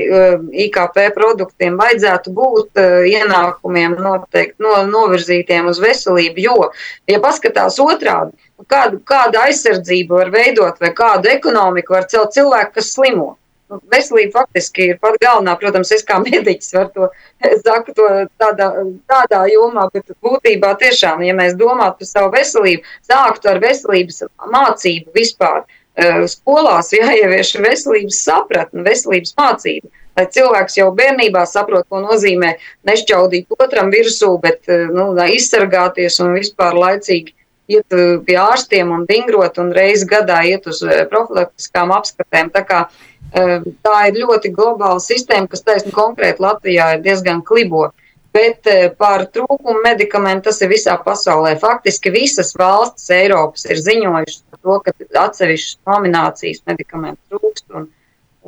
IKP 0.67 0.99
produktiem 1.15 1.79
vajadzētu 1.79 2.33
būt 2.35 2.81
ienākumiem 3.07 3.95
noteikti 4.03 4.59
no, 4.65 4.75
novirzītiem 4.91 5.71
uz 5.71 5.79
veselību. 5.79 6.43
Jo, 6.43 6.73
ja 7.07 7.23
paskatās 7.23 7.79
otrādi, 7.79 8.35
kādu, 8.67 8.99
kādu 9.07 9.39
aizsardzību 9.45 10.19
var 10.19 10.35
veidot 10.35 10.83
vai 10.83 10.91
kādu 10.99 11.31
ekonomiku 11.31 11.95
var 11.95 12.11
celt 12.11 12.35
cilvēku, 12.35 12.81
kas 12.81 12.91
slimo. 12.97 13.37
Nu, 13.69 13.81
veselība 13.93 14.41
faktiski 14.41 14.93
ir 14.93 15.01
pat 15.03 15.19
galvenā. 15.21 15.57
Protams, 15.61 15.91
es 15.93 16.07
kā 16.09 16.21
mediķis 16.25 16.73
varu 16.77 16.93
to 16.95 17.09
saku 17.67 17.97
to 17.97 18.07
tādā, 18.41 18.71
tādā 19.11 19.43
jomā, 19.53 19.89
bet 19.93 20.15
būtībā 20.25 20.73
tiešām, 20.81 21.25
ja 21.27 21.37
mēs 21.37 21.59
domātu 21.59 22.05
par 22.05 22.13
savu 22.13 22.33
veselību, 22.37 22.97
sāktu 23.09 23.53
ar 23.53 23.61
veselības 23.65 24.25
mācību 24.55 25.13
vispār. 25.17 25.67
Eh, 25.99 26.25
skolās 26.31 26.93
jāievieš 26.95 27.57
veselības 27.63 28.21
sapratne, 28.23 28.85
veselības 28.87 29.35
mācība, 29.39 29.91
lai 30.19 30.27
cilvēks 30.35 30.79
jau 30.79 30.93
bērnībā 30.95 31.43
saprot, 31.51 31.89
ko 31.91 32.03
nozīmē 32.05 32.53
nešķaudīt 32.87 33.59
otram 33.59 33.91
virsū, 33.95 34.31
bet 34.43 34.71
eh, 34.71 34.87
nu, 34.95 35.11
izsargāties 35.35 36.21
un 36.23 36.37
vispār 36.37 36.79
laicīgi 36.79 37.35
iet 37.75 37.99
eh, 37.99 38.15
pie 38.23 38.39
ārstiem 38.39 38.95
un 38.95 39.09
vingrot 39.11 39.59
un 39.59 39.75
reizi 39.75 40.07
gadā 40.07 40.39
iet 40.47 40.71
uz 40.71 40.85
profilaktiskām 41.11 41.91
apskatēm. 41.99 42.55
Tā 42.55 42.63
kā 42.69 42.85
Tā 43.33 43.97
ir 44.09 44.21
ļoti 44.23 44.51
globāla 44.55 45.01
sistēma, 45.03 45.49
kas 45.51 45.65
taisnība 45.67 45.97
konkrēti 45.97 46.43
Latvijā 46.43 46.95
ir 46.97 47.03
diezgan 47.05 47.43
klibo. 47.45 47.91
Bet 48.33 48.69
par 49.01 49.25
trūkumu 49.33 49.81
medikamentu 49.85 50.49
tas 50.49 50.61
ir 50.63 50.71
visā 50.73 50.95
pasaulē. 51.03 51.55
Faktiski 51.61 52.13
visas 52.15 52.53
valstis 52.59 53.09
Eiropas 53.17 53.65
ir 53.69 53.81
ziņojušas 53.81 54.43
par 54.51 54.61
to, 54.63 54.77
ka 54.85 55.23
atsevišķas 55.25 55.79
nominācijas 55.89 56.65
medikamentu 56.69 57.21
trūkst. 57.33 57.67
Un, 57.75 57.89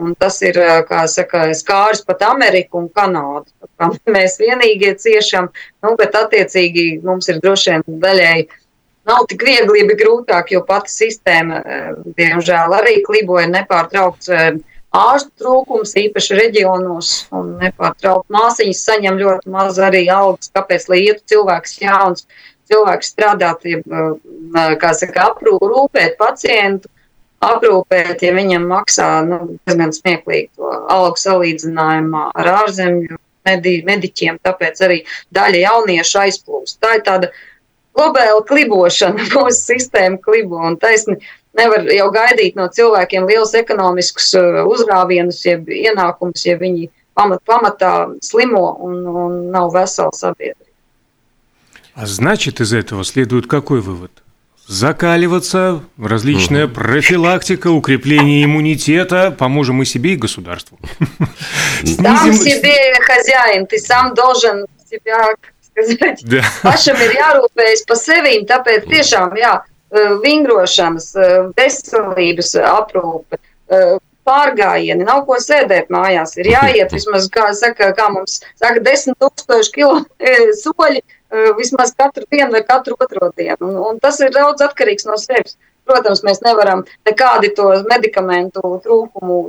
un 0.00 0.14
tas 0.20 0.36
ir, 0.46 0.60
kā 0.88 1.02
saka, 1.10 1.48
skāris 1.56 2.04
pat 2.06 2.22
Ameriku 2.28 2.80
un 2.80 2.88
Kanādu. 2.92 3.50
Mēs 4.16 4.38
vienīgie 4.40 4.94
ciešam, 5.00 5.50
nu, 5.84 5.94
bet 5.98 6.16
attiecīgi 6.16 7.00
mums 7.04 7.28
ir 7.32 7.40
droši 7.42 7.76
vien 7.76 8.00
daļēji 8.04 8.48
nav 9.10 9.24
tik 9.28 9.44
viegli, 9.44 9.84
bija 9.88 9.98
grūtāk, 10.04 10.52
jo 10.54 10.60
pati 10.66 10.92
sistēma, 10.92 11.62
diemžēl, 12.18 12.76
arī 12.76 13.00
kliboja 13.06 13.48
nepārtraukts 13.50 14.30
ārstu 14.96 15.30
trūkums, 15.42 15.94
īpaši 15.98 16.38
reģionos, 16.38 17.10
un 17.36 17.56
nepārtraukti 17.60 18.34
māsīņas 18.34 18.84
saņem 18.88 19.18
ļoti 19.20 19.52
maz 19.54 19.78
arī 19.82 20.06
algas, 20.10 20.50
kāpēc, 20.54 20.88
lai 20.90 21.02
ietu 21.06 21.22
cilvēks 21.34 21.76
jauns, 21.82 22.26
cilvēks 22.70 23.12
strādāt, 23.14 23.66
kā 24.82 24.92
saka, 24.98 25.30
aprūpēt 25.30 26.18
pacientu, 26.18 26.90
aprūpēt, 27.44 28.22
ja 28.22 28.34
viņam 28.36 28.66
maksā, 28.70 29.08
nu, 29.26 29.40
diezgan 29.64 29.94
smieklīgi 29.96 30.50
to 30.58 30.70
algu 30.92 31.20
salīdzinājumā 31.22 32.26
ar 32.36 32.52
ārzemju 32.58 33.18
medi, 33.48 33.78
mediķiem, 33.86 34.40
tāpēc 34.44 34.82
arī 34.84 34.98
daļa 35.36 35.62
jauniešu 35.64 36.20
aizplūst. 36.26 36.80
Tā 36.82 36.98
ir 36.98 37.06
tāda 37.06 37.30
globāla 37.96 38.40
klibošana, 38.48 39.28
mūsu 39.34 39.74
sistēma 39.74 40.20
klibo 40.22 40.60
un 40.62 40.78
taisni 40.80 41.18
nevar 41.58 41.86
jau 41.90 42.08
gaidīt 42.14 42.56
no 42.58 42.68
cilvēkiem 42.70 43.28
liels 43.28 43.54
ekonomiskus 43.58 44.32
uh, 44.38 44.62
uzrāvienus, 44.70 45.42
jeb 45.46 45.68
ienākumus, 45.68 46.46
ja 46.46 46.56
viņi 46.60 46.88
pamat, 47.18 47.42
pamatā 47.46 47.94
slimo 48.22 48.66
un, 48.86 49.00
un 49.06 49.38
nav 49.54 49.72
vesela 49.74 50.14
sabiedrība. 50.14 50.66
А 51.94 52.06
значит, 52.06 52.60
из 52.60 52.72
этого 52.72 53.04
следует 53.04 53.46
какой 53.46 53.80
вывод? 53.80 54.10
Закаливаться, 54.66 55.82
различная 55.98 56.66
угу. 56.66 56.74
профилактика, 56.74 57.68
укрепление 57.68 58.44
иммунитета, 58.44 59.34
поможем 59.36 59.82
и 59.82 59.84
себе, 59.84 60.12
и 60.12 60.16
государству. 60.16 60.78
Сам 61.84 62.32
себе 62.32 62.94
хозяин, 63.02 63.66
ты 63.66 63.78
сам 63.78 64.14
должен 64.14 64.66
себя, 64.88 65.34
Tāpēc, 65.78 66.22
pašam 66.64 67.00
ir 67.04 67.16
jārūpējas 67.18 67.84
par 67.88 67.98
sevi, 68.00 68.36
tāpēc 68.48 68.86
tiešām 68.90 69.36
jā, 69.38 69.54
e, 69.60 70.04
vingrošanas, 70.24 71.10
e, 71.14 71.28
veselības 71.56 72.54
aprūpe. 72.72 73.40
E, 73.70 73.82
pārgājieni, 74.30 75.06
nav 75.06 75.24
ko 75.26 75.38
sēdēt 75.40 75.88
mājās. 75.90 76.36
Ir 76.38 76.50
jāiet 76.52 76.92
vismaz, 76.94 77.26
kā, 77.32 77.48
saka, 77.56 77.88
kā 77.96 78.10
mums 78.12 78.38
saka, 78.60 78.82
10,000 78.84 79.72
km 79.74 80.04
soļi 80.60 81.00
vismaz 81.58 81.94
katru 81.96 82.26
dienu 82.30 82.52
vai 82.52 82.60
katru 82.66 82.98
otro 83.00 83.30
dienu. 83.38 83.70
Un, 83.70 83.78
un 83.88 83.98
tas 84.02 84.20
ir 84.20 84.30
daudz 84.34 84.62
atkarīgs 84.66 85.08
no 85.08 85.16
sevis. 85.18 85.56
Protams, 85.88 86.22
mēs 86.26 86.42
nevaram 86.44 86.84
nekādi 87.08 87.50
to 87.56 87.72
medikamentu 87.90 88.76
trūkumu 88.84 89.40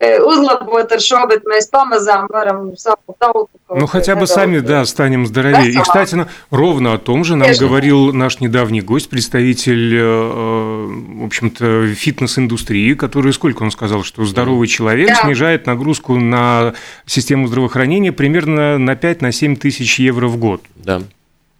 uzlabot 0.00 0.92
ar 0.92 1.02
šo, 1.04 1.26
bet 1.28 1.44
mēs 1.44 1.68
varam 1.72 2.72
savu. 2.76 3.48
Ну, 3.72 3.86
хотя 3.86 4.16
бы 4.16 4.26
сами, 4.26 4.58
да, 4.58 4.84
станем 4.84 5.26
здоровее. 5.26 5.70
И, 5.70 5.78
кстати, 5.78 6.14
ну, 6.16 6.26
ровно 6.50 6.94
о 6.94 6.98
том 6.98 7.22
же 7.22 7.36
нам 7.36 7.46
Конечно. 7.46 7.66
говорил 7.66 8.12
наш 8.12 8.40
недавний 8.40 8.80
гость, 8.80 9.08
представитель, 9.08 10.02
в 10.02 11.24
общем-то, 11.26 11.94
фитнес-индустрии, 11.94 12.94
который, 12.94 13.32
сколько 13.32 13.62
он 13.62 13.70
сказал, 13.70 14.02
что 14.02 14.24
здоровый 14.24 14.66
человек 14.66 15.08
да. 15.08 15.14
снижает 15.16 15.66
нагрузку 15.66 16.16
на 16.16 16.74
систему 17.06 17.46
здравоохранения 17.46 18.10
примерно 18.10 18.78
на 18.78 18.94
5-7 18.94 19.56
тысяч 19.56 20.00
евро 20.00 20.26
в 20.26 20.36
год. 20.36 20.62
Да. 20.74 21.02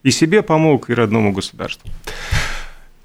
И 0.02 0.10
себе 0.10 0.42
помог, 0.42 0.90
и 0.90 0.94
родному 0.94 1.32
государству. 1.32 1.88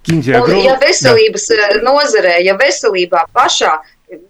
Киньте, 0.06 0.36
огром... 0.38 0.62
Ja 0.62 0.78
veselības 0.78 1.48
да. 1.50 1.82
nozarē, 1.82 2.38
ja 2.46 2.54
veselībā 2.58 3.26
pašā 3.34 3.82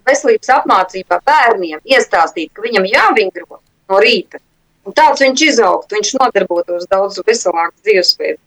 veselības 0.07 0.51
apmācībā 0.59 1.19
bērniem 1.25 1.81
iestāstīt, 1.85 2.51
ka 2.53 2.65
viņam 2.65 2.87
jāvingro 2.89 3.59
no 3.59 4.01
rīta. 4.01 4.41
Un 4.85 4.93
tāds 4.93 5.23
viņš 5.23 5.43
izaugtu, 5.47 5.97
viņš 5.97 6.11
nodarbotos 6.19 6.85
daudz 6.91 7.21
veselāku 7.25 7.73
dzīvesveidu. 7.85 8.39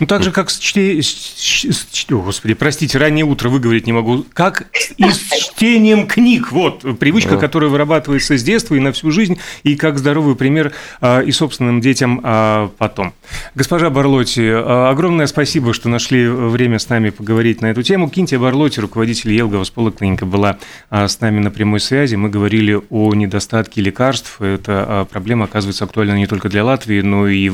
Ну, 0.00 0.06
так 0.06 0.22
же, 0.22 0.30
как 0.30 0.50
с, 0.50 0.58
чте... 0.58 1.02
с, 1.02 2.06
господи, 2.08 2.54
простите, 2.54 2.98
раннее 2.98 3.24
утро 3.24 3.48
выговорить 3.48 3.86
не 3.86 3.92
могу. 3.92 4.24
Как 4.32 4.68
и 4.96 5.04
с 5.04 5.18
чтением 5.18 6.06
книг. 6.06 6.52
Вот, 6.52 6.84
привычка, 6.98 7.32
да. 7.32 7.38
которая 7.38 7.70
вырабатывается 7.70 8.36
с 8.36 8.42
детства 8.42 8.74
и 8.74 8.80
на 8.80 8.92
всю 8.92 9.10
жизнь, 9.10 9.38
и 9.62 9.76
как 9.76 9.98
здоровый 9.98 10.36
пример 10.36 10.72
а, 11.00 11.20
и 11.20 11.32
собственным 11.32 11.80
детям 11.80 12.20
а, 12.22 12.70
потом. 12.78 13.12
Госпожа 13.54 13.90
Барлотти, 13.90 14.42
а, 14.44 14.90
огромное 14.90 15.26
спасибо, 15.26 15.74
что 15.74 15.88
нашли 15.88 16.28
время 16.28 16.78
с 16.78 16.88
нами 16.88 17.10
поговорить 17.10 17.60
на 17.60 17.66
эту 17.66 17.82
тему. 17.82 18.08
Кинтия 18.08 18.38
Барлотти, 18.38 18.80
руководитель 18.80 19.32
Елгова 19.32 19.64
Сполоклиника, 19.64 20.26
была 20.26 20.58
с 20.90 21.20
нами 21.20 21.40
на 21.40 21.50
прямой 21.50 21.80
связи. 21.80 22.14
Мы 22.14 22.28
говорили 22.28 22.80
о 22.90 23.14
недостатке 23.14 23.80
лекарств. 23.80 24.40
Эта 24.40 25.06
проблема 25.10 25.46
оказывается 25.46 25.84
актуальна 25.84 26.14
не 26.14 26.26
только 26.26 26.48
для 26.48 26.64
Латвии, 26.64 27.00
но 27.00 27.26
и 27.26 27.48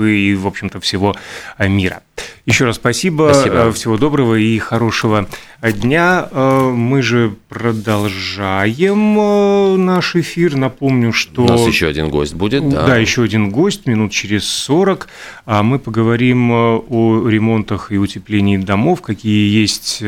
Европе 0.00 0.16
и, 0.16 0.34
в 0.34 0.46
общем-то, 0.46 0.80
всего 0.80 1.14
э, 1.58 1.68
мира. 1.68 2.02
Еще 2.46 2.64
раз 2.64 2.76
спасибо, 2.76 3.30
спасибо. 3.32 3.68
Э, 3.68 3.72
всего 3.72 3.96
доброго 3.96 4.34
и 4.34 4.58
хорошего 4.58 5.28
дня. 5.62 6.28
Э, 6.30 6.70
мы 6.70 7.02
же 7.02 7.34
продолжаем 7.48 9.14
наш 9.84 10.16
эфир. 10.16 10.56
Напомню, 10.56 11.12
что... 11.12 11.42
У 11.44 11.48
нас 11.48 11.66
еще 11.66 11.86
один 11.88 12.08
гость 12.10 12.34
будет, 12.34 12.68
да? 12.68 12.86
Да, 12.86 12.96
еще 12.96 13.22
один 13.22 13.50
гость, 13.50 13.86
минут 13.86 14.12
через 14.12 14.44
40. 14.44 15.08
А 15.46 15.62
мы 15.62 15.78
поговорим 15.78 16.50
о 16.50 17.28
ремонтах 17.28 17.92
и 17.92 17.98
утеплении 17.98 18.56
домов, 18.56 19.02
какие 19.02 19.60
есть 19.60 20.02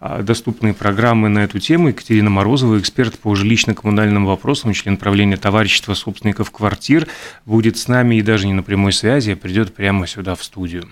доступные 0.00 0.74
программы 0.74 1.28
на 1.28 1.40
эту 1.40 1.58
тему. 1.58 1.88
Екатерина 1.88 2.30
Морозова, 2.30 2.78
эксперт 2.78 3.18
по 3.18 3.34
жилищно-коммунальным 3.34 4.26
вопросам, 4.26 4.72
член 4.72 4.96
правления 4.96 5.36
товарищества 5.36 5.94
собственников 5.94 6.50
квартир, 6.50 7.08
будет 7.46 7.76
с 7.76 7.88
нами 7.88 8.16
и 8.16 8.22
даже 8.22 8.46
не 8.46 8.52
на 8.52 8.62
прямой 8.62 8.92
связи, 8.92 9.32
а 9.32 9.36
придет 9.36 9.74
прямо 9.74 10.06
сюда 10.06 10.34
в 10.34 10.44
студию. 10.44 10.88